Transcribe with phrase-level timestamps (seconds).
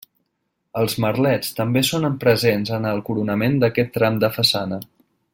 [0.83, 4.81] Els merlets també són presents en el coronament d'aquest tram de façana.